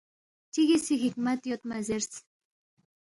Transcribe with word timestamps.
چِگی 0.53 0.77
سی 0.85 0.93
حکمت 1.03 1.39
یود 1.49 1.61
مہ 1.67 1.77
زیرس 1.87 2.11